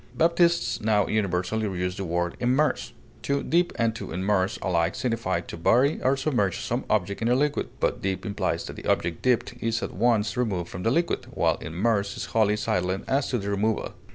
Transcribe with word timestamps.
Baptists 0.15 0.81
now 0.81 1.05
universally 1.05 1.65
use 1.77 1.95
the 1.95 2.03
word 2.03 2.35
immerse. 2.39 2.91
To 3.21 3.43
dip 3.43 3.71
and 3.75 3.95
to 3.95 4.11
immerse 4.11 4.57
alike 4.63 4.95
signify 4.95 5.41
to 5.41 5.57
bury 5.57 6.01
or 6.01 6.17
submerge 6.17 6.57
some 6.59 6.85
object 6.89 7.21
in 7.21 7.27
a 7.27 7.35
liquid; 7.35 7.69
but 7.79 8.01
dip 8.01 8.25
implies 8.25 8.65
that 8.65 8.77
the 8.77 8.87
object 8.87 9.21
dipped 9.21 9.53
is 9.61 9.83
at 9.83 9.93
once 9.93 10.35
removed 10.35 10.71
from 10.71 10.81
the 10.81 10.89
liquid, 10.89 11.27
while 11.29 11.57
immerse 11.57 12.17
is 12.17 12.25
wholly 12.33 12.57
silent 12.57 13.03
as 13.07 13.29
to 13.29 13.37
the 13.37 13.51
removal. 13.51 13.93